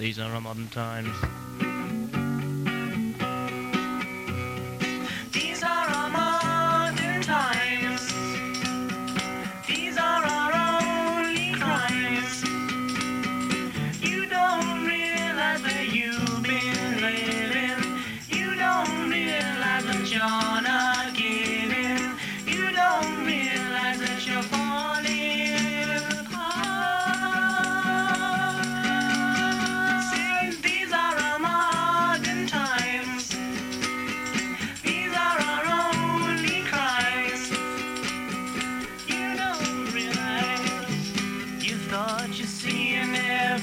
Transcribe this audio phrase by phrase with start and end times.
[0.00, 1.69] These are our modern times.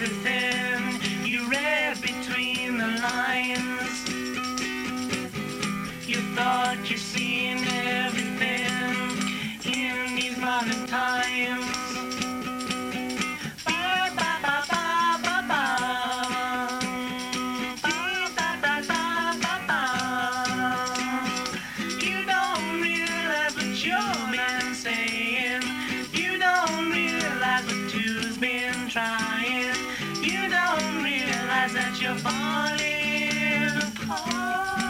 [0.07, 4.09] everything you read between the lines.
[6.07, 8.95] You thought you'd seen everything
[9.65, 11.77] in these modern times.
[28.97, 29.76] trying
[31.67, 34.86] realize that you're falling apart.